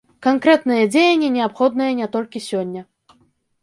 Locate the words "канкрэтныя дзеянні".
0.27-1.29